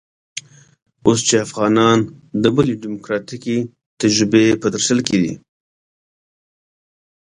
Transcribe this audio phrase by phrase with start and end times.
[1.05, 1.97] اوس چې افغانان
[2.43, 3.57] د بلې ډيموکراتيکې
[4.01, 5.33] تجربې په درشل کې دي.